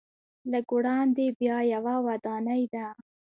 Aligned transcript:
لږ 0.51 0.67
وړاندې 0.77 1.25
بیا 1.39 1.57
یوه 1.73 1.95
ودانۍ 2.05 2.63
ده. 2.73 2.87